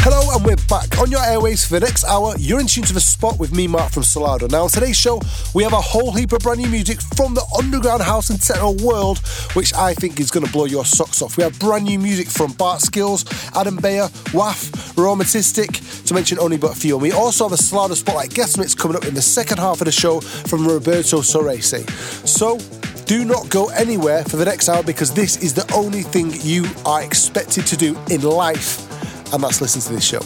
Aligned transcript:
Hello, 0.00 0.34
and 0.34 0.44
we're 0.44 0.56
back 0.68 0.98
on 1.00 1.10
your 1.10 1.24
airways 1.24 1.66
for 1.66 1.74
the 1.74 1.80
next 1.80 2.04
hour. 2.04 2.32
You're 2.38 2.60
in 2.60 2.68
tune 2.68 2.84
to 2.84 2.94
the 2.94 3.00
spot 3.00 3.38
with 3.38 3.52
me, 3.52 3.66
Mark 3.66 3.90
from 3.90 4.04
Solardo. 4.04 4.48
Now, 4.48 4.62
on 4.62 4.68
today's 4.70 4.96
show, 4.96 5.20
we 5.54 5.64
have 5.64 5.72
a 5.72 5.80
whole 5.80 6.12
heap 6.12 6.32
of 6.32 6.38
brand 6.38 6.60
new 6.60 6.68
music 6.68 7.00
from 7.16 7.34
the 7.34 7.44
underground 7.58 8.02
house 8.02 8.30
and 8.30 8.40
techno 8.40 8.72
world, 8.82 9.18
which 9.54 9.74
I 9.74 9.94
think 9.94 10.20
is 10.20 10.30
going 10.30 10.46
to 10.46 10.52
blow 10.52 10.66
your 10.66 10.84
socks 10.84 11.20
off. 11.20 11.36
We 11.36 11.42
have 11.42 11.58
brand 11.58 11.84
new 11.84 11.98
music 11.98 12.28
from 12.28 12.52
Bart 12.52 12.80
Skills, 12.80 13.24
Adam 13.56 13.76
Beyer, 13.76 14.08
WAF, 14.32 14.70
Raumakustik, 14.94 16.04
to 16.06 16.14
mention 16.14 16.38
only 16.38 16.58
but 16.58 16.72
a 16.72 16.76
few. 16.76 16.94
And 16.94 17.02
we 17.02 17.10
also 17.10 17.48
have 17.48 17.58
a 17.58 17.60
Solardo 17.60 17.94
Spotlight 17.94 18.30
guest 18.30 18.56
mix 18.56 18.74
coming 18.74 18.96
up 18.96 19.04
in 19.04 19.14
the 19.14 19.22
second 19.22 19.58
half 19.58 19.80
of 19.80 19.86
the 19.86 19.92
show 19.92 20.20
from 20.20 20.66
Roberto 20.66 21.22
Surace. 21.22 21.84
So, 22.26 22.58
do 23.06 23.24
not 23.24 23.48
go 23.48 23.68
anywhere 23.70 24.22
for 24.24 24.36
the 24.36 24.44
next 24.44 24.68
hour 24.68 24.82
because 24.84 25.12
this 25.12 25.42
is 25.42 25.54
the 25.54 25.70
only 25.74 26.02
thing 26.02 26.30
you 26.40 26.66
are 26.86 27.02
expected 27.02 27.66
to 27.66 27.76
do 27.76 27.98
in 28.10 28.22
life 28.22 28.87
and 29.32 29.42
that's 29.42 29.60
listen 29.60 29.80
to 29.82 29.92
this 29.92 30.04
show. 30.04 30.20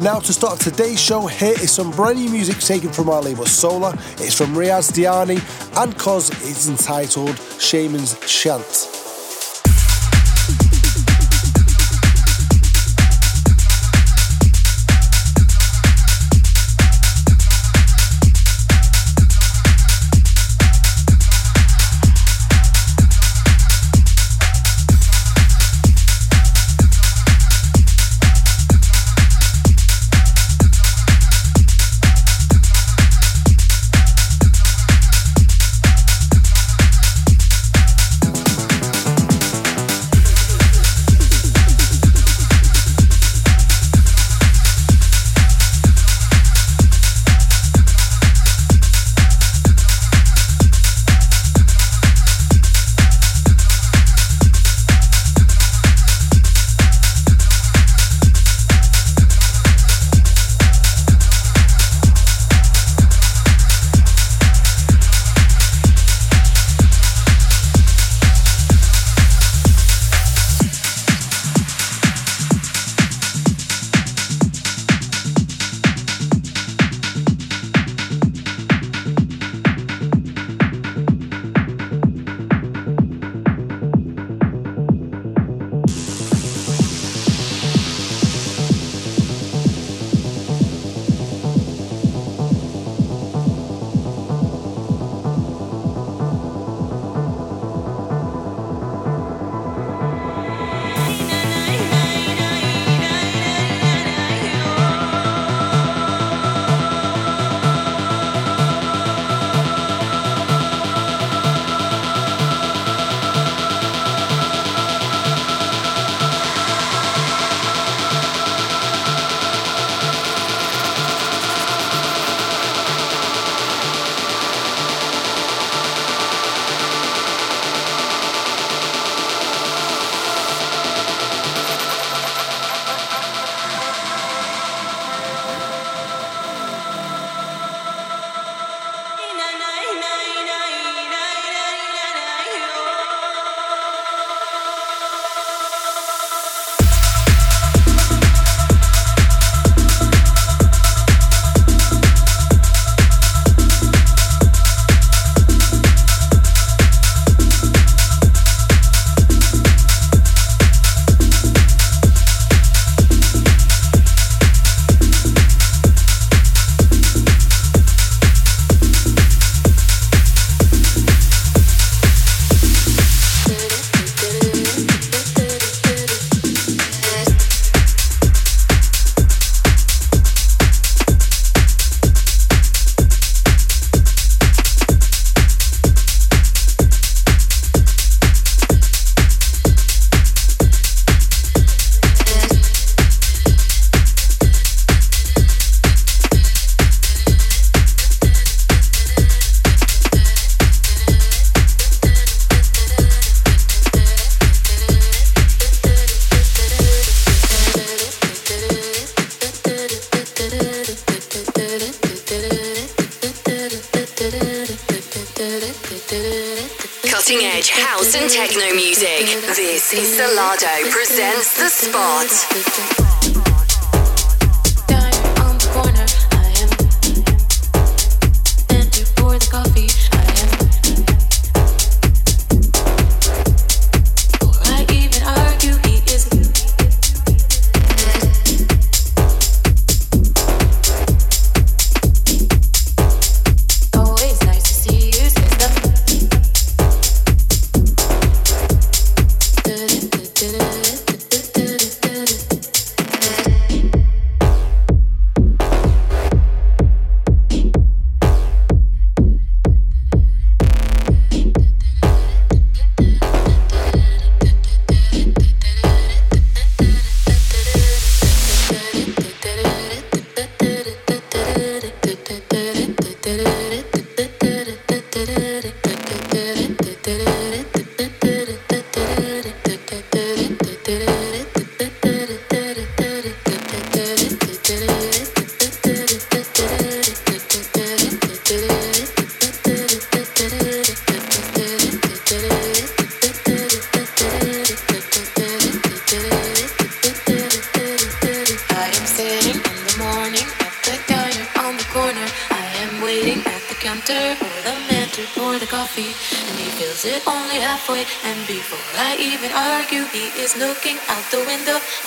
Now, 0.00 0.20
to 0.20 0.32
start 0.32 0.60
today's 0.60 1.00
show, 1.00 1.26
here 1.26 1.54
is 1.54 1.72
some 1.72 1.90
brand 1.90 2.18
new 2.18 2.30
music 2.30 2.58
taken 2.58 2.92
from 2.92 3.08
our 3.08 3.20
label 3.20 3.46
Solar. 3.46 3.92
It's 4.18 4.34
from 4.36 4.54
Riaz 4.54 4.92
Diani, 4.92 5.38
and 5.82 5.98
cause 5.98 6.30
it's 6.48 6.68
entitled 6.68 7.36
Shaman's 7.58 8.18
Chant. 8.20 8.97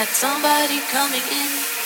At 0.01 0.07
somebody 0.07 0.79
coming 0.89 1.21
in. 1.29 1.80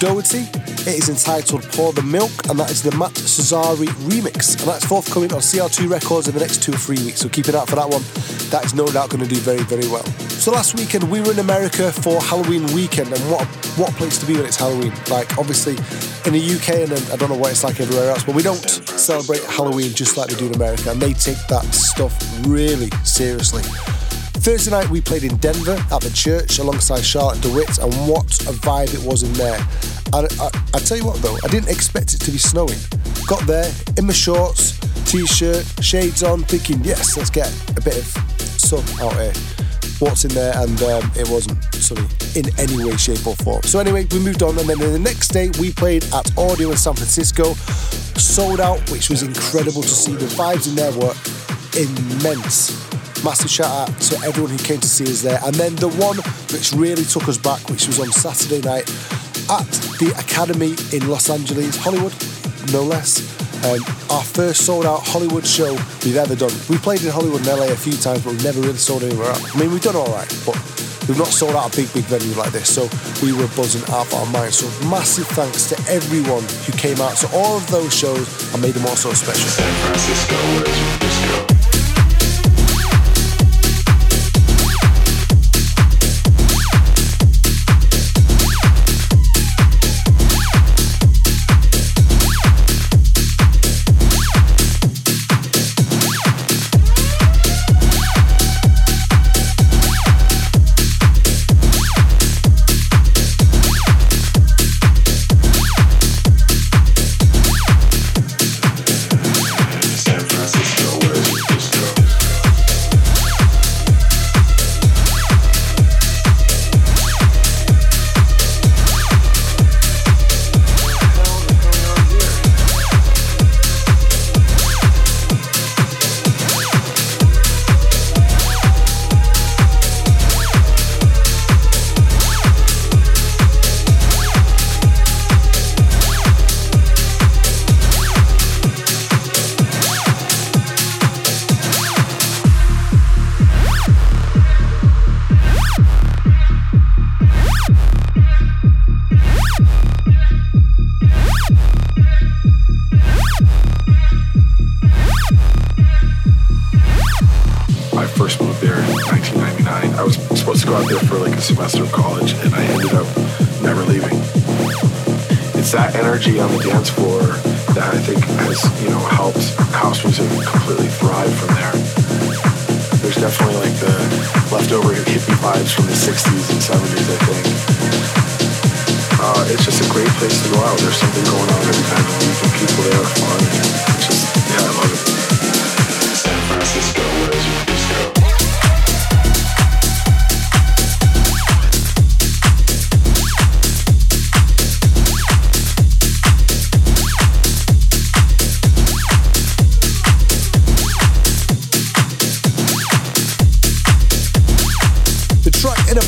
Doherty. 0.00 0.48
It 0.88 0.96
is 0.96 1.10
entitled 1.10 1.62
Pour 1.72 1.92
the 1.92 2.02
Milk, 2.02 2.32
and 2.48 2.58
that 2.58 2.70
is 2.70 2.82
the 2.82 2.90
Matt 2.96 3.12
Cesari 3.12 3.86
remix. 4.08 4.58
And 4.58 4.66
that's 4.66 4.86
forthcoming 4.86 5.30
on 5.34 5.40
CR2 5.40 5.90
Records 5.90 6.26
in 6.26 6.32
the 6.32 6.40
next 6.40 6.62
two 6.62 6.72
or 6.72 6.78
three 6.78 6.96
weeks, 7.04 7.20
so 7.20 7.28
keep 7.28 7.48
an 7.48 7.54
eye 7.54 7.58
out 7.58 7.68
for 7.68 7.76
that 7.76 7.86
one. 7.86 8.00
That 8.48 8.64
is 8.64 8.72
no 8.72 8.86
doubt 8.86 9.10
going 9.10 9.22
to 9.22 9.28
do 9.28 9.36
very, 9.36 9.62
very 9.64 9.86
well. 9.88 10.04
So 10.40 10.52
last 10.52 10.74
weekend 10.78 11.04
we 11.10 11.20
were 11.20 11.32
in 11.32 11.38
America 11.38 11.92
for 11.92 12.18
Halloween 12.22 12.64
weekend, 12.72 13.12
and 13.12 13.20
what 13.30 13.44
what 13.76 13.92
place 13.96 14.16
to 14.20 14.26
be 14.26 14.32
when 14.32 14.46
it's 14.46 14.56
Halloween? 14.56 14.94
Like 15.10 15.36
obviously 15.36 15.76
in 16.24 16.32
the 16.32 16.40
UK, 16.40 16.88
and 16.88 16.92
then 16.92 17.12
I 17.12 17.16
don't 17.16 17.28
know 17.28 17.36
what 17.36 17.50
it's 17.50 17.62
like 17.62 17.78
everywhere 17.78 18.08
else, 18.08 18.24
but 18.24 18.34
we 18.34 18.42
don't 18.42 18.56
celebrate 18.56 19.44
Halloween 19.44 19.92
just 19.92 20.16
like 20.16 20.30
they 20.30 20.36
do 20.36 20.46
in 20.46 20.54
America, 20.54 20.92
and 20.92 21.00
they 21.00 21.12
take 21.12 21.44
that 21.48 21.64
stuff 21.74 22.16
really 22.46 22.88
seriously. 23.04 23.64
Thursday 24.40 24.70
night 24.70 24.88
we 24.88 25.02
played 25.02 25.22
in 25.22 25.36
Denver 25.36 25.76
at 25.92 26.00
the 26.00 26.10
church 26.14 26.58
alongside 26.60 27.04
Charlotte 27.04 27.42
de 27.42 27.52
Witte, 27.52 27.76
and 27.76 27.92
what 28.08 28.24
a 28.48 28.52
vibe 28.64 28.94
it 28.94 29.04
was 29.04 29.22
in 29.22 29.30
there. 29.34 29.58
And 30.14 30.26
I, 30.40 30.48
I 30.72 30.78
tell 30.78 30.96
you 30.96 31.04
what 31.04 31.20
though, 31.20 31.36
I 31.44 31.48
didn't 31.48 31.68
expect 31.68 32.14
it 32.14 32.20
to 32.22 32.30
be 32.30 32.38
snowing. 32.38 32.78
Got 33.26 33.46
there 33.46 33.70
in 33.98 34.06
my 34.06 34.14
shorts, 34.14 34.80
t-shirt, 35.04 35.66
shades 35.84 36.22
on, 36.22 36.44
thinking 36.44 36.82
yes, 36.82 37.18
let's 37.18 37.28
get 37.28 37.52
a 37.76 37.82
bit 37.82 37.98
of 37.98 38.06
sun 38.56 38.80
out 39.04 39.12
here. 39.20 39.32
What's 39.98 40.24
in 40.24 40.32
there 40.32 40.56
and 40.56 40.82
um, 40.84 41.12
it 41.14 41.28
wasn't 41.28 41.62
sunny 41.74 42.08
in 42.34 42.48
any 42.58 42.82
way, 42.82 42.96
shape 42.96 43.26
or 43.26 43.36
form. 43.36 43.62
So 43.64 43.78
anyway, 43.78 44.06
we 44.10 44.20
moved 44.20 44.42
on, 44.42 44.56
and 44.56 44.66
then 44.66 44.78
the 44.78 44.98
next 44.98 45.28
day 45.28 45.50
we 45.60 45.70
played 45.70 46.02
at 46.14 46.32
Audio 46.38 46.70
in 46.70 46.78
San 46.78 46.94
Francisco, 46.94 47.52
sold 48.16 48.58
out, 48.58 48.80
which 48.90 49.10
was 49.10 49.22
incredible 49.22 49.82
to 49.82 49.88
see. 49.88 50.12
The 50.12 50.24
vibes 50.24 50.66
in 50.66 50.76
there 50.76 50.92
were 50.92 51.14
immense. 51.76 52.89
Massive 53.24 53.50
shout 53.50 53.66
out 53.66 54.00
to 54.00 54.16
everyone 54.24 54.50
who 54.50 54.58
came 54.58 54.80
to 54.80 54.88
see 54.88 55.04
us 55.04 55.20
there. 55.20 55.38
And 55.44 55.54
then 55.54 55.76
the 55.76 55.88
one 55.88 56.16
which 56.52 56.72
really 56.72 57.04
took 57.04 57.28
us 57.28 57.36
back, 57.36 57.60
which 57.68 57.86
was 57.86 58.00
on 58.00 58.10
Saturday 58.12 58.60
night 58.66 58.88
at 59.50 59.68
the 60.00 60.14
Academy 60.16 60.72
in 60.96 61.06
Los 61.08 61.28
Angeles, 61.28 61.76
Hollywood, 61.76 62.14
no 62.72 62.82
less. 62.82 63.20
Um, 63.60 63.84
our 64.08 64.24
first 64.24 64.64
sold 64.64 64.86
out 64.86 65.04
Hollywood 65.04 65.46
show 65.46 65.74
we've 66.02 66.16
ever 66.16 66.34
done. 66.34 66.52
We 66.70 66.78
played 66.78 67.02
in 67.02 67.10
Hollywood 67.10 67.46
and 67.46 67.60
LA 67.60 67.66
a 67.66 67.76
few 67.76 67.92
times, 67.92 68.24
but 68.24 68.32
we've 68.32 68.44
never 68.44 68.60
really 68.60 68.78
sold 68.78 69.02
anywhere 69.02 69.28
else. 69.28 69.54
I 69.54 69.58
mean, 69.60 69.70
we've 69.70 69.82
done 69.82 69.96
all 69.96 70.08
right, 70.08 70.28
but 70.46 70.56
we've 71.06 71.18
not 71.18 71.28
sold 71.28 71.54
out 71.54 71.74
a 71.74 71.76
big, 71.76 71.92
big 71.92 72.04
venue 72.04 72.32
like 72.40 72.52
this. 72.52 72.72
So 72.72 72.88
we 73.20 73.34
were 73.36 73.48
buzzing 73.52 73.82
out 73.92 74.08
of 74.08 74.14
our 74.14 74.26
minds. 74.32 74.64
So 74.64 74.88
massive 74.88 75.26
thanks 75.36 75.68
to 75.68 75.76
everyone 75.92 76.44
who 76.64 76.72
came 76.72 77.02
out 77.02 77.18
to 77.18 77.28
all 77.36 77.58
of 77.58 77.70
those 77.70 77.92
shows 77.92 78.24
and 78.54 78.62
made 78.62 78.72
them 78.72 78.86
all 78.86 78.96
so 78.96 79.12
special. 79.12 79.44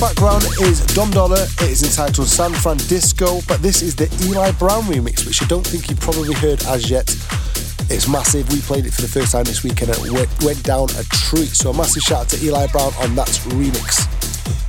Is 0.02 0.84
Dom 0.94 1.12
Dolla. 1.12 1.44
It 1.44 1.70
is 1.70 1.82
entitled 1.84 2.26
San 2.26 2.52
Francisco, 2.52 3.40
but 3.46 3.62
this 3.62 3.82
is 3.82 3.94
the 3.94 4.10
Eli 4.24 4.50
Brown 4.52 4.82
remix, 4.82 5.24
which 5.24 5.40
I 5.40 5.46
don't 5.46 5.64
think 5.64 5.88
you 5.88 5.94
probably 5.94 6.34
heard 6.34 6.60
as 6.64 6.90
yet. 6.90 7.08
It's 7.88 8.08
massive. 8.08 8.50
We 8.50 8.60
played 8.62 8.84
it 8.84 8.92
for 8.92 9.02
the 9.02 9.08
first 9.08 9.30
time 9.30 9.44
this 9.44 9.62
weekend 9.62 9.94
and 9.94 10.04
it 10.04 10.42
went, 10.42 10.62
down 10.64 10.90
a 10.98 11.04
treat. 11.04 11.50
So 11.50 11.70
a 11.70 11.76
massive 11.76 12.02
shout 12.02 12.22
out 12.22 12.28
to 12.30 12.44
Eli 12.44 12.66
Brown 12.68 12.92
on 12.98 13.14
that 13.14 13.28
remix. 13.54 14.02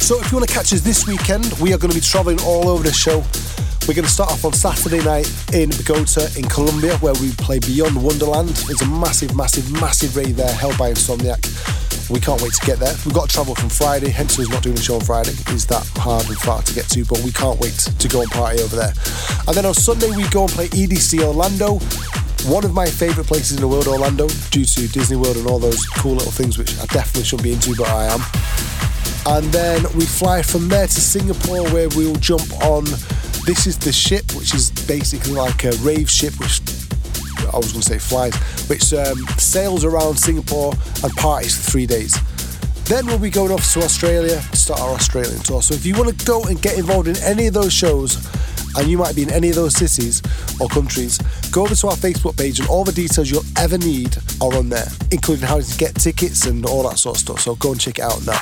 So 0.04 0.20
if 0.20 0.32
you 0.32 0.38
want 0.38 0.48
to 0.48 0.54
catch 0.54 0.72
us 0.72 0.82
this 0.82 1.08
weekend, 1.08 1.52
we 1.60 1.74
are 1.74 1.80
going 1.80 1.92
to 1.92 1.98
be 1.98 2.06
traveling 2.06 2.40
all 2.42 2.70
over 2.70 2.84
the 2.84 2.94
show. 2.94 3.24
We're 3.86 3.96
going 3.96 4.06
to 4.06 4.12
start 4.12 4.32
off 4.32 4.46
on 4.46 4.54
Saturday 4.54 5.04
night 5.04 5.28
in 5.52 5.70
Bogota 5.70 6.24
in 6.38 6.48
Colombia, 6.48 6.96
where 7.00 7.14
we 7.16 7.34
play 7.34 7.60
Beyond 7.60 8.02
Wonderland. 8.02 8.52
It's 8.72 8.82
a 8.82 8.88
massive, 8.88 9.36
massive, 9.36 9.70
massive 9.74 10.16
rave 10.16 10.38
there 10.38 10.54
held 10.54 10.78
by 10.78 10.94
Insomniac. 10.94 11.44
We 12.10 12.22
can't 12.22 12.42
wait 12.42 12.54
to 12.54 12.66
get 12.66 12.80
there. 12.80 12.96
We've 13.04 13.14
got 13.14 13.28
to 13.28 13.36
travel 13.36 13.56
from 13.56 13.68
Friday, 13.68 14.10
hence 14.10 14.40
us 14.40 14.48
not 14.48 14.64
doing 14.64 14.76
the 14.76 14.82
show 14.82 14.96
on 14.96 15.02
Friday. 15.02 15.32
It's 15.52 15.66
that 15.66 15.86
hard 15.98 16.26
and 16.30 16.38
far 16.38 16.62
to 16.62 16.74
get 16.74 16.88
to, 16.96 17.04
but 17.04 17.20
we 17.28 17.34
can't 17.34 17.60
wait 17.60 17.76
to 17.76 18.08
go 18.08 18.22
and 18.22 18.32
party 18.32 18.62
over 18.62 18.78
there. 18.78 18.94
And 19.48 19.56
then 19.56 19.66
on 19.66 19.74
Sunday, 19.74 20.12
we 20.16 20.30
go 20.30 20.44
and 20.44 20.52
play 20.52 20.70
EDC 20.70 21.20
Orlando. 21.22 21.80
One 22.48 22.64
of 22.64 22.74
my 22.74 22.86
favourite 22.86 23.28
places 23.28 23.58
in 23.58 23.62
the 23.62 23.68
world, 23.68 23.88
Orlando, 23.88 24.30
due 24.50 24.64
to 24.64 24.88
Disney 24.88 25.18
World 25.18 25.36
and 25.36 25.46
all 25.46 25.60
those 25.60 25.86
cool 26.00 26.16
little 26.16 26.32
things 26.32 26.58
which 26.58 26.72
I 26.80 26.86
definitely 26.86 27.26
shouldn't 27.26 27.44
be 27.44 27.52
into, 27.52 27.76
but 27.76 27.90
I 27.90 28.06
am. 28.06 28.22
And 29.26 29.46
then 29.54 29.84
we 29.96 30.06
fly 30.06 30.42
from 30.42 30.68
there 30.68 30.88
to 30.88 31.02
Singapore 31.02 31.64
where 31.72 31.88
we'll 31.90 32.16
jump 32.16 32.52
on 32.64 32.84
This 33.46 33.68
is 33.68 33.78
the 33.78 33.94
Ship, 33.94 34.24
which 34.34 34.54
is 34.54 34.72
basically 34.86 35.34
like 35.34 35.64
a 35.64 35.72
rave 35.78 36.10
ship, 36.10 36.38
which 36.40 36.60
I 37.54 37.58
was 37.58 37.72
going 37.72 37.82
to 37.82 37.90
say 37.90 38.00
flies, 38.00 38.36
which 38.70 38.94
um, 38.94 39.18
sails 39.38 39.86
around 39.86 40.18
Singapore 40.18 40.74
and 41.04 41.14
parties 41.14 41.56
for 41.56 41.72
three 41.72 41.86
days. 41.86 42.18
Then 42.86 43.06
we'll 43.06 43.18
be 43.18 43.30
going 43.30 43.52
off 43.52 43.72
to 43.74 43.82
Australia 43.82 44.42
to 44.52 44.58
start 44.58 44.82
our 44.82 44.90
Australian 44.90 45.40
tour. 45.40 45.62
So 45.62 45.74
if 45.74 45.86
you 45.86 45.96
want 45.96 46.18
to 46.18 46.26
go 46.26 46.44
and 46.44 46.62
get 46.62 46.78
involved 46.78 47.08
in 47.08 47.16
any 47.18 47.48
of 47.48 47.54
those 47.54 47.72
shows, 47.72 48.18
and 48.76 48.88
you 48.88 48.98
might 48.98 49.16
be 49.16 49.24
in 49.24 49.32
any 49.32 49.50
of 49.50 49.56
those 49.56 49.76
cities 49.76 50.22
or 50.60 50.68
countries, 50.68 51.18
go 51.52 51.64
over 51.64 51.76
to 51.76 51.88
our 51.88 51.96
Facebook 51.96 52.38
page 52.38 52.60
and 52.60 52.70
all 52.70 52.84
the 52.84 52.92
details 52.92 53.30
you'll 53.30 53.46
ever 53.58 53.78
need 53.78 54.18
are 54.42 54.54
on 54.56 54.70
there, 54.70 54.88
including 55.12 55.46
how 55.46 55.60
to 55.60 55.78
get 55.78 55.96
tickets 55.96 56.46
and 56.46 56.66
all 56.66 56.88
that 56.88 56.98
sort 56.98 57.18
of 57.18 57.22
stuff. 57.22 57.40
So 57.40 57.56
go 57.56 57.72
and 57.72 57.80
check 57.80 58.00
it 58.00 58.04
out 58.04 58.26
now. 58.26 58.40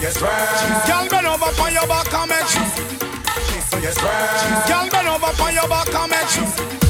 Girl, 0.00 1.08
bend 1.08 1.26
over 1.26 1.62
on 1.62 1.72
your 1.74 1.86
back 1.88 2.14
and 2.14 2.30
make 2.30 2.54
you. 2.54 2.62
Girl, 4.68 4.88
bend 4.90 5.08
over 5.08 5.42
on 5.42 5.54
your 5.54 5.68
back 5.68 5.92
and 5.92 6.10
make 6.10 6.87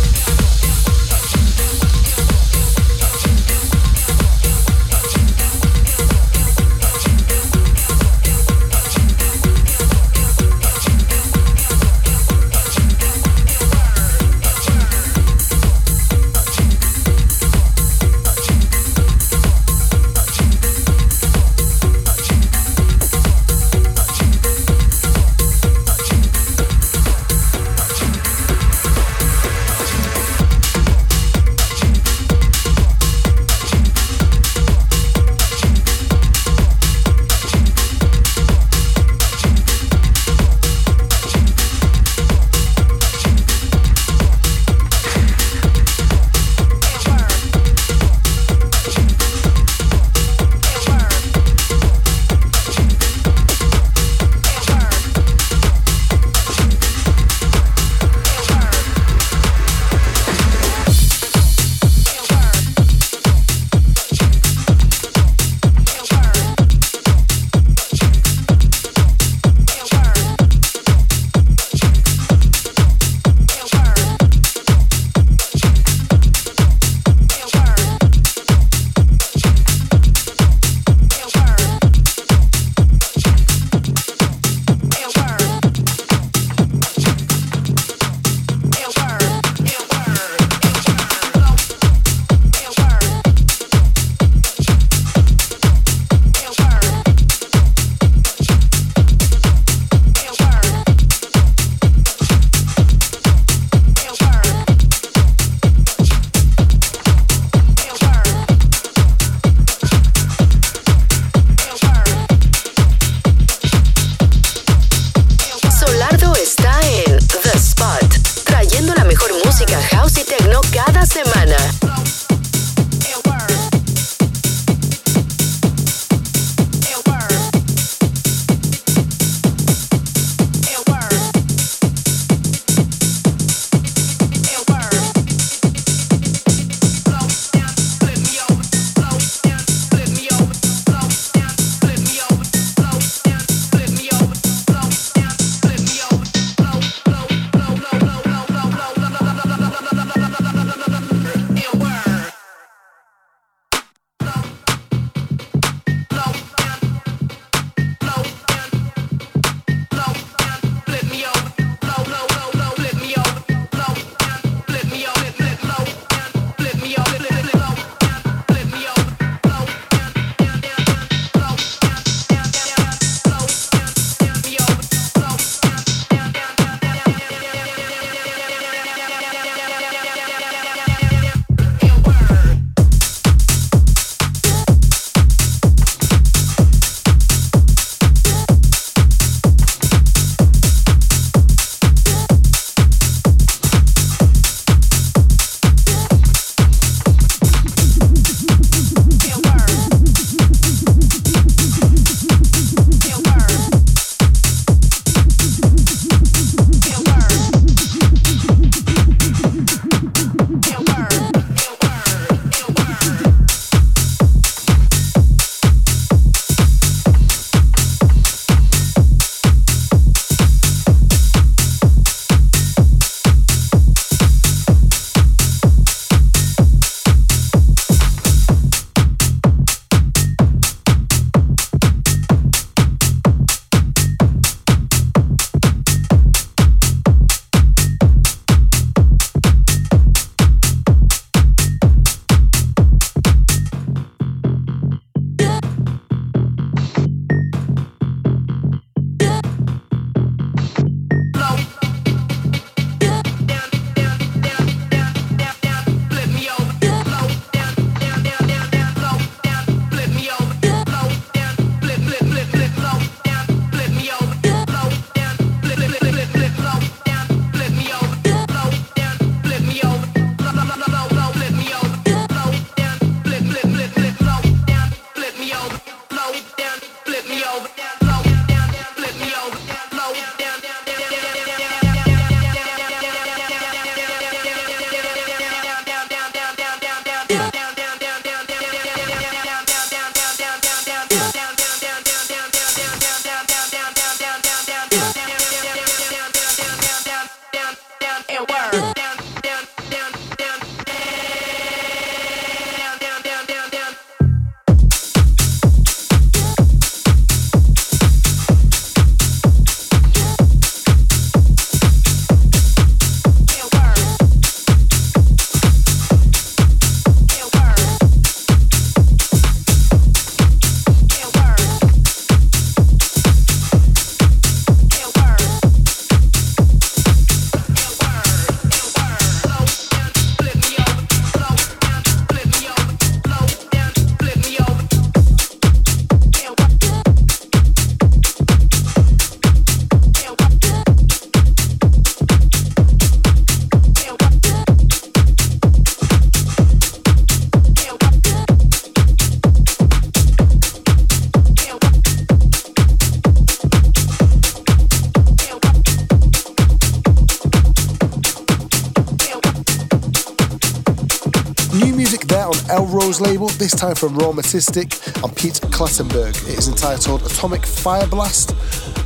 time 363.79 363.95
from 363.95 364.17
Raumakustik 364.19 365.23
and 365.23 365.37
Pete 365.37 365.61
Klettenberg. 365.71 366.31
It 366.49 366.59
is 366.59 366.67
entitled 366.67 367.23
Atomic 367.23 367.65
Fire 367.65 368.09
Blast 368.09 368.51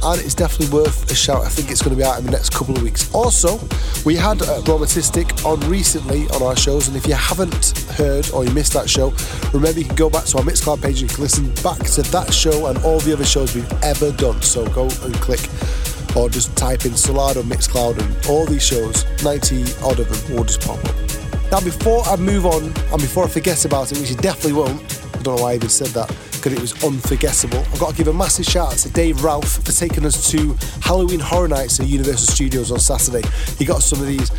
and 0.02 0.18
it's 0.18 0.34
definitely 0.34 0.74
worth 0.74 1.10
a 1.10 1.14
shout. 1.14 1.44
I 1.44 1.50
think 1.50 1.70
it's 1.70 1.82
going 1.82 1.94
to 1.94 1.96
be 1.96 2.02
out 2.02 2.18
in 2.18 2.24
the 2.24 2.30
next 2.30 2.54
couple 2.54 2.74
of 2.74 2.82
weeks. 2.82 3.12
Also, 3.14 3.58
we 4.06 4.16
had 4.16 4.40
uh, 4.40 4.62
Raumakustik 4.62 5.44
on 5.44 5.60
recently 5.68 6.26
on 6.30 6.42
our 6.42 6.56
shows, 6.56 6.88
and 6.88 6.96
if 6.96 7.06
you 7.06 7.12
haven't 7.12 7.76
heard 7.98 8.30
or 8.30 8.46
you 8.46 8.50
missed 8.52 8.72
that 8.72 8.88
show, 8.88 9.12
remember 9.52 9.78
you 9.78 9.84
can 9.84 9.94
go 9.94 10.08
back 10.08 10.24
to 10.24 10.38
our 10.38 10.44
Mixcloud 10.44 10.80
page 10.80 11.02
and 11.02 11.10
you 11.10 11.16
can 11.16 11.22
listen 11.24 11.52
back 11.62 11.78
to 11.90 12.02
that 12.10 12.32
show 12.32 12.68
and 12.68 12.78
all 12.78 12.98
the 13.00 13.12
other 13.12 13.26
shows 13.26 13.54
we've 13.54 13.70
ever 13.82 14.10
done. 14.12 14.40
So 14.40 14.66
go 14.68 14.84
and 14.84 15.14
click 15.16 15.40
or 16.16 16.30
just 16.30 16.56
type 16.56 16.86
in 16.86 16.92
Solardo 16.92 17.42
Mixcloud 17.42 17.98
and 17.98 18.26
all 18.26 18.46
these 18.46 18.64
shows, 18.64 19.04
90 19.22 19.64
odd 19.84 20.00
of 20.00 20.08
them 20.08 20.36
will 20.36 20.44
just 20.44 20.62
pop 20.62 20.82
up. 20.82 21.11
Now, 21.52 21.60
before 21.60 22.02
I 22.04 22.16
move 22.16 22.46
on 22.46 22.64
and 22.64 22.98
before 22.98 23.24
I 23.24 23.28
forget 23.28 23.66
about 23.66 23.92
it, 23.92 23.98
which 23.98 24.08
you 24.08 24.16
definitely 24.16 24.54
won't, 24.54 24.80
I 25.14 25.20
don't 25.20 25.36
know 25.36 25.42
why 25.42 25.52
I 25.52 25.56
even 25.56 25.68
said 25.68 25.88
that 25.88 26.08
because 26.32 26.54
it 26.54 26.58
was 26.58 26.82
unforgettable. 26.82 27.58
I've 27.58 27.78
got 27.78 27.90
to 27.90 27.94
give 27.94 28.08
a 28.08 28.12
massive 28.14 28.46
shout 28.46 28.72
out 28.72 28.78
to 28.78 28.88
Dave 28.88 29.22
Ralph 29.22 29.62
for 29.62 29.70
taking 29.70 30.06
us 30.06 30.30
to 30.30 30.56
Halloween 30.80 31.20
Horror 31.20 31.48
Nights 31.48 31.78
at 31.78 31.88
Universal 31.88 32.32
Studios 32.32 32.72
on 32.72 32.80
Saturday. 32.80 33.28
He 33.58 33.66
got 33.66 33.82
some 33.82 34.00
of 34.00 34.06
these 34.06 34.30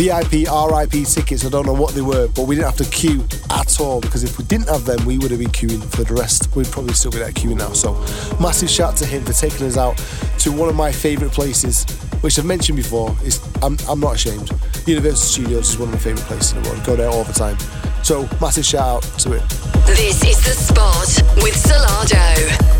VIP 0.00 0.48
RIP 0.48 1.06
tickets. 1.06 1.44
I 1.44 1.50
don't 1.50 1.66
know 1.66 1.74
what 1.74 1.94
they 1.94 2.00
were, 2.00 2.26
but 2.28 2.44
we 2.46 2.54
didn't 2.54 2.68
have 2.68 2.78
to 2.78 2.90
queue 2.90 3.22
at 3.50 3.78
all 3.80 4.00
because 4.00 4.24
if 4.24 4.38
we 4.38 4.46
didn't 4.46 4.68
have 4.68 4.86
them, 4.86 5.04
we 5.04 5.18
would 5.18 5.30
have 5.30 5.40
been 5.40 5.50
queuing 5.50 5.84
for 5.94 6.04
the 6.04 6.14
rest. 6.14 6.56
We'd 6.56 6.68
probably 6.68 6.94
still 6.94 7.10
be 7.10 7.18
there 7.18 7.30
queuing 7.32 7.58
now. 7.58 7.74
So, 7.74 7.92
massive 8.40 8.70
shout 8.70 8.92
out 8.92 8.96
to 8.96 9.04
him 9.04 9.22
for 9.26 9.34
taking 9.34 9.66
us 9.66 9.76
out 9.76 9.98
to 10.38 10.52
one 10.52 10.70
of 10.70 10.74
my 10.74 10.90
favourite 10.90 11.34
places, 11.34 11.84
which 12.22 12.38
I've 12.38 12.46
mentioned 12.46 12.76
before. 12.76 13.14
Is 13.22 13.46
I'm, 13.62 13.76
I'm 13.90 14.00
not 14.00 14.14
ashamed. 14.14 14.50
Universal 14.86 15.16
Studios 15.16 15.68
is 15.68 15.78
one 15.78 15.88
of 15.88 15.94
my 15.96 16.00
favourite 16.00 16.24
places 16.24 16.52
in 16.54 16.62
the 16.62 16.70
world. 16.70 16.82
Go 16.86 16.96
there 16.96 17.10
all 17.10 17.24
the 17.24 17.34
time. 17.34 17.58
So, 18.02 18.26
massive 18.40 18.64
shout 18.64 18.80
out 18.88 19.02
to 19.18 19.32
it. 19.34 19.46
This 19.84 20.24
is 20.24 20.42
The 20.42 20.54
Spot 20.54 21.44
with 21.44 21.56
Solardo. 21.56 22.79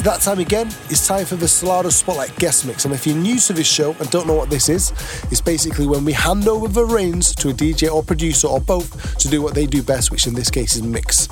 It's 0.00 0.08
that 0.08 0.22
time 0.22 0.38
again. 0.38 0.68
It's 0.88 1.06
time 1.06 1.26
for 1.26 1.36
the 1.36 1.44
Solardo 1.44 1.92
Spotlight 1.92 2.34
guest 2.36 2.66
mix. 2.66 2.86
And 2.86 2.94
if 2.94 3.06
you're 3.06 3.14
new 3.14 3.38
to 3.38 3.52
this 3.52 3.66
show 3.66 3.94
and 4.00 4.10
don't 4.10 4.26
know 4.26 4.32
what 4.32 4.48
this 4.48 4.70
is, 4.70 4.92
it's 5.30 5.42
basically 5.42 5.86
when 5.86 6.06
we 6.06 6.14
hand 6.14 6.48
over 6.48 6.68
the 6.68 6.86
reins 6.86 7.34
to 7.34 7.50
a 7.50 7.52
DJ 7.52 7.92
or 7.92 8.02
producer 8.02 8.46
or 8.46 8.60
both 8.60 9.18
to 9.18 9.28
do 9.28 9.42
what 9.42 9.54
they 9.54 9.66
do 9.66 9.82
best, 9.82 10.10
which 10.10 10.26
in 10.26 10.32
this 10.32 10.48
case 10.48 10.74
is 10.74 10.82
mix. 10.82 11.28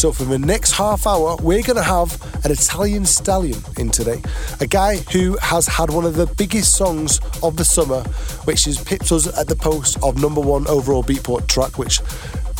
So 0.00 0.12
for 0.12 0.22
the 0.22 0.38
next 0.38 0.70
half 0.70 1.04
hour, 1.04 1.34
we're 1.42 1.64
going 1.64 1.78
to 1.78 1.82
have 1.82 2.22
an 2.44 2.52
Italian 2.52 3.06
stallion 3.06 3.58
in 3.76 3.90
today. 3.90 4.22
A 4.60 4.68
guy 4.68 4.98
who 5.12 5.36
has 5.38 5.66
had 5.66 5.90
one 5.90 6.04
of 6.04 6.14
the 6.14 6.26
biggest 6.36 6.76
songs 6.76 7.18
of 7.42 7.56
the 7.56 7.64
summer, 7.64 8.04
which 8.44 8.68
is 8.68 8.80
pipped 8.80 9.10
us 9.10 9.26
at 9.36 9.48
the 9.48 9.56
post 9.56 9.98
of 10.04 10.22
number 10.22 10.40
one 10.40 10.64
overall 10.68 11.02
Beatport 11.02 11.48
track, 11.48 11.76
which 11.76 12.00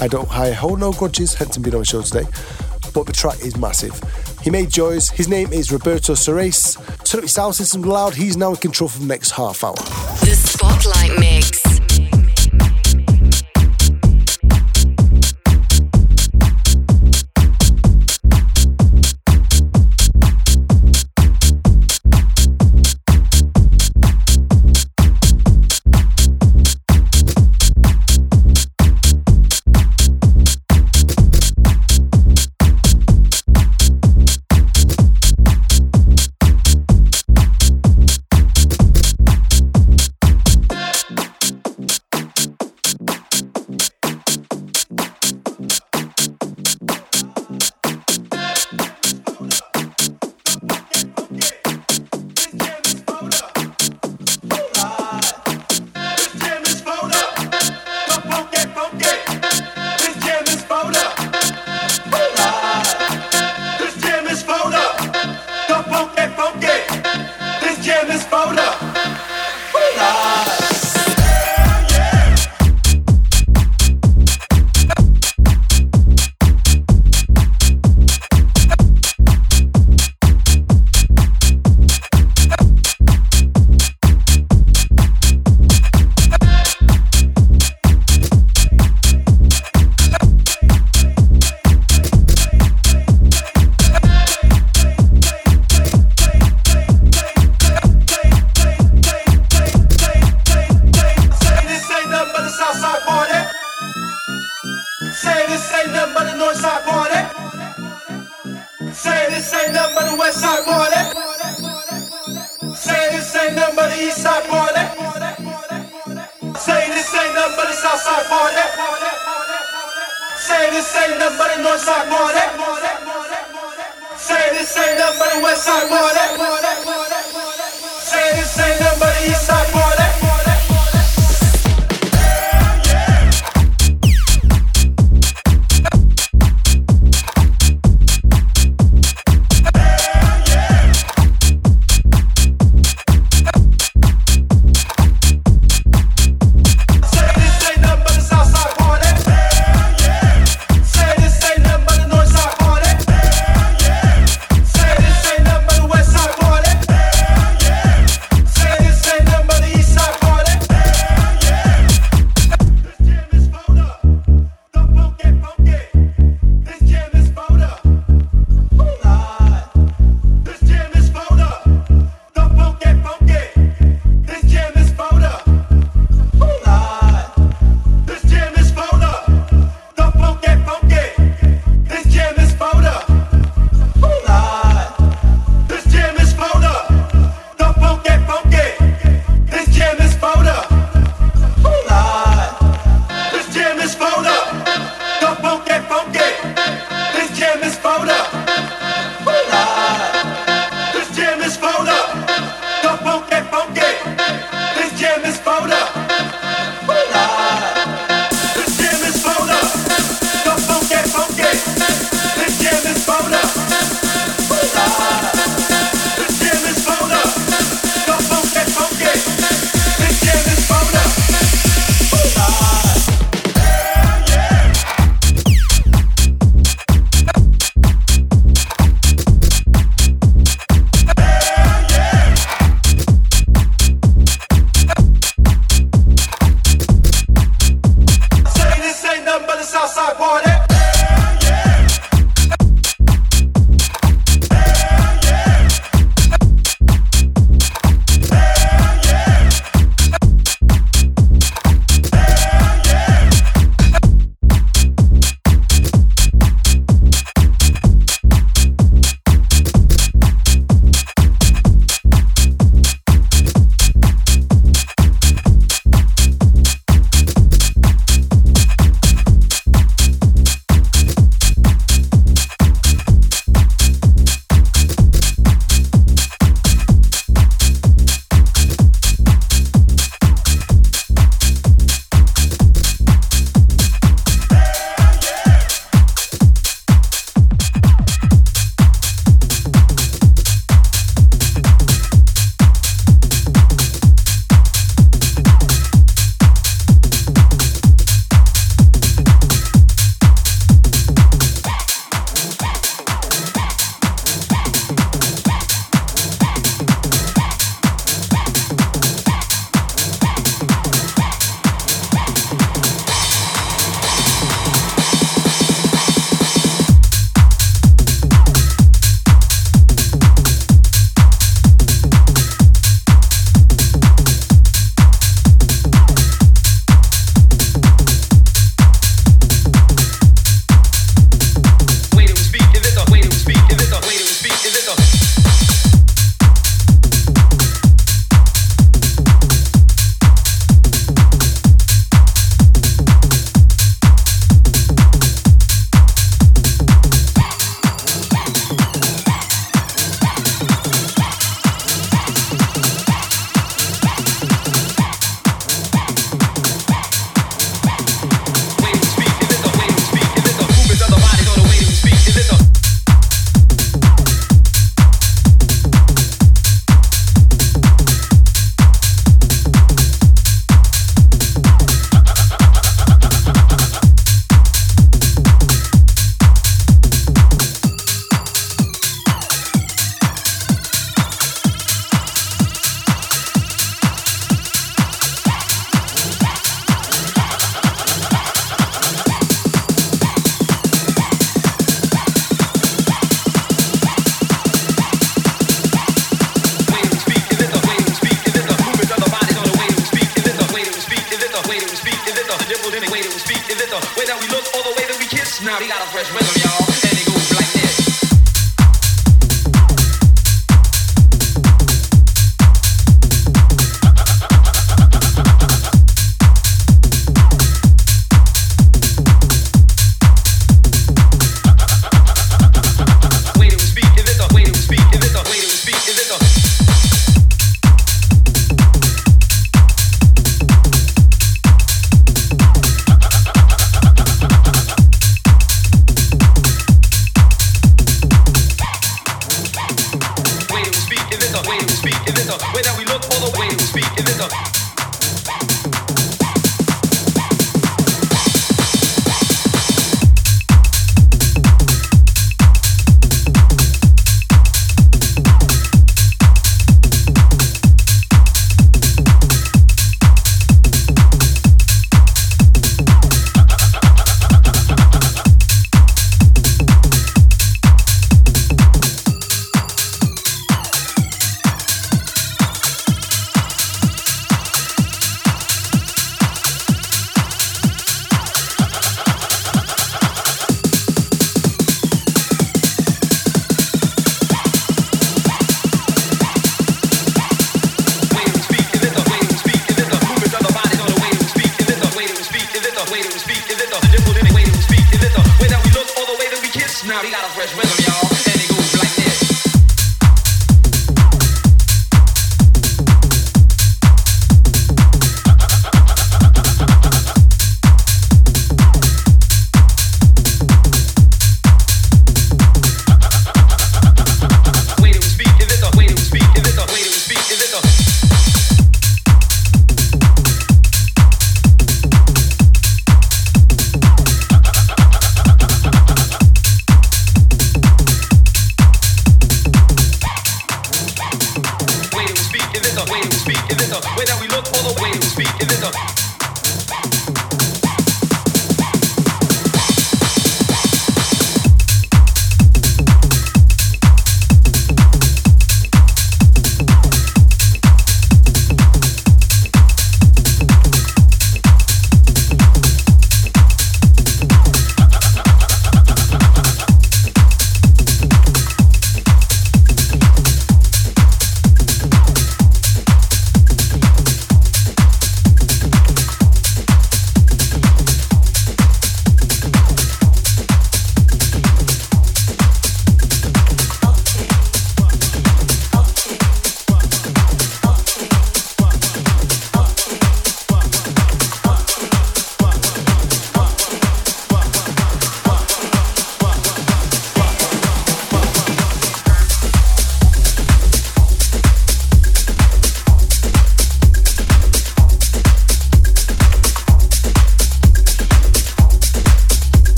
I 0.00 0.08
don't 0.08 0.28
I 0.28 0.50
hold 0.50 0.80
no 0.80 0.92
grudges, 0.92 1.34
hence 1.34 1.56
him 1.56 1.62
being 1.62 1.76
on 1.76 1.82
the 1.82 1.86
show 1.86 2.02
today. 2.02 2.26
But 2.96 3.04
the 3.04 3.12
track 3.12 3.40
is 3.40 3.58
massive. 3.58 3.92
He 4.40 4.48
made 4.48 4.70
joys. 4.70 5.10
His 5.10 5.28
name 5.28 5.52
is 5.52 5.70
Roberto 5.70 6.14
Surace. 6.14 6.76
Turn 7.04 7.18
up 7.18 7.24
your 7.24 7.28
sound 7.28 7.54
system 7.54 7.82
loud. 7.82 8.14
He's 8.14 8.38
now 8.38 8.52
in 8.52 8.56
control 8.56 8.88
for 8.88 9.00
the 9.00 9.04
next 9.04 9.32
half 9.32 9.62
hour. 9.62 9.74
The 9.74 10.34
Spotlight 10.34 11.18
Mix. 11.20 11.65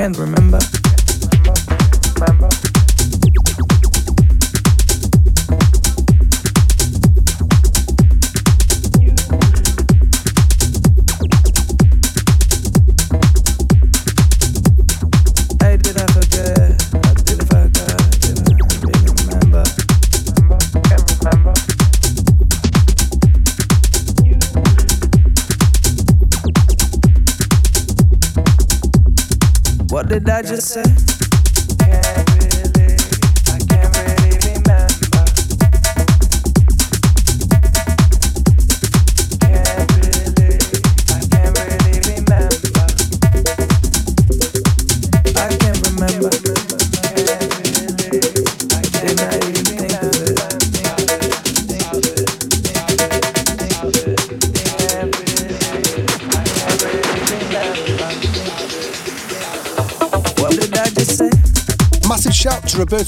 can't 0.00 0.16
remember. 0.16 0.79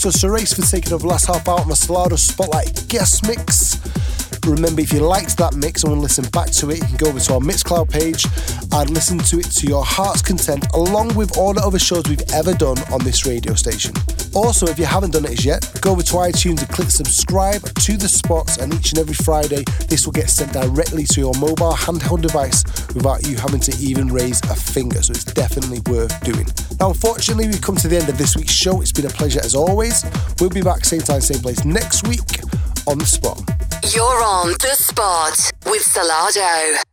Roberto 0.05 0.18
Surace 0.18 0.57
for 0.57 0.68
taking 0.68 0.92
over 0.92 1.07
last 1.07 1.26
half 1.26 1.46
hour 1.46 1.61
on 1.61 1.68
the 1.68 1.74
Solardo 1.74 2.18
Spotlight 2.18 2.88
guest 2.88 3.24
mix. 3.24 3.78
Remember, 4.44 4.80
if 4.80 4.92
you 4.92 4.98
liked 4.98 5.36
that 5.38 5.55
mix 5.55 5.84
and 5.84 5.92
want 5.92 6.00
to 6.00 6.03
listen 6.03 6.24
back 6.30 6.50
to 6.50 6.70
it, 6.70 6.80
you 6.80 6.86
can 6.86 6.96
go 6.96 7.07
over 7.07 7.20
to 7.20 7.34
our 7.34 7.40
Mixcloud 7.40 7.88
page 7.88 8.26
and 8.72 8.90
listen 8.90 9.18
to 9.18 9.38
it 9.38 9.44
to 9.44 9.68
your 9.68 9.84
heart's 9.84 10.20
content, 10.20 10.66
along 10.74 11.14
with 11.14 11.38
all 11.38 11.55
the 11.55 11.61
other 11.61 11.78
shows 11.78 12.03
we've 12.09 12.28
ever 12.32 12.53
done 12.53 12.78
on 12.90 13.05
this 13.05 13.26
radio 13.26 13.55
station. 13.55 13.94
Also, 14.34 14.66
if 14.66 14.76
you 14.76 14.86
haven't 14.86 15.12
done 15.12 15.24
it 15.24 15.38
as 15.38 15.44
yet, 15.44 15.70
go 15.80 15.92
over 15.92 16.03
to 16.03 16.14
iTunes 16.14 16.59
and 16.59 16.68
click 16.70 16.90
subscribe 16.90 17.62
to 17.74 17.96
the 17.96 18.09
spots, 18.09 18.57
and 18.57 18.74
each 18.74 18.90
and 18.90 18.98
every 18.98 19.14
Friday, 19.14 19.62
this 19.86 20.05
will 20.05 20.12
get 20.12 20.28
sent 20.28 20.53
directly 20.53 21.05
to 21.05 21.20
your 21.20 21.34
mobile 21.34 21.74
handheld 21.74 22.22
device 22.22 22.64
without 22.94 23.24
you 23.28 23.36
having 23.36 23.61
to 23.61 23.76
even 23.78 24.09
raise 24.09 24.40
a 24.50 24.57
finger. 24.57 25.00
So 25.00 25.12
it's 25.12 25.24
definitely 25.24 25.78
worth 25.86 26.18
doing. 26.24 26.48
Unfortunately, 26.82 27.46
we've 27.46 27.62
come 27.62 27.76
to 27.76 27.86
the 27.86 27.96
end 27.96 28.08
of 28.08 28.18
this 28.18 28.36
week's 28.36 28.52
show. 28.52 28.80
It's 28.80 28.90
been 28.90 29.06
a 29.06 29.10
pleasure 29.10 29.40
as 29.40 29.54
always. 29.54 30.04
We'll 30.40 30.50
be 30.50 30.62
back 30.62 30.84
same 30.84 31.00
time, 31.00 31.20
same 31.20 31.40
place 31.40 31.64
next 31.64 32.08
week 32.08 32.40
on 32.88 32.98
The 32.98 33.06
Spot. 33.06 33.40
You're 33.94 34.24
on 34.24 34.48
The 34.48 34.74
Spot 34.74 35.52
with 35.66 35.82
Solardo. 35.82 36.82